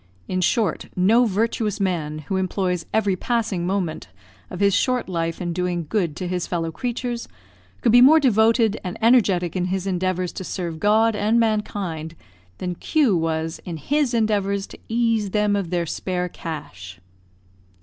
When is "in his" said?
9.55-9.85, 13.63-14.15